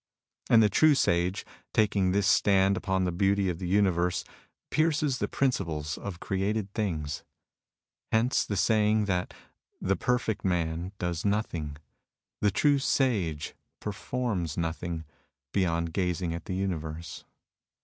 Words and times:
And 0.49 0.63
the 0.63 0.67
true 0.69 0.95
Sage, 0.95 1.45
taking 1.75 2.11
his 2.11 2.25
stand 2.25 2.75
upon 2.75 3.03
the 3.03 3.11
beauty 3.11 3.49
of 3.49 3.59
the 3.59 3.67
universe, 3.67 4.23
pierces 4.71 5.19
the 5.19 5.27
principles 5.27 5.95
of 5.95 6.19
created 6.19 6.73
things. 6.73 7.23
Hence 8.11 8.43
the 8.43 8.55
saying 8.57 9.05
that 9.05 9.31
the 9.79 9.95
perfect 9.95 10.43
man 10.43 10.91
does 10.97 11.23
nothing, 11.23 11.77
the 12.39 12.49
true 12.49 12.79
Sage 12.79 13.53
performs 13.79 14.57
nothing, 14.57 15.03
beyond 15.51 15.93
gazing 15.93 16.33
at 16.33 16.45
the 16.45 16.55
universe. 16.55 17.23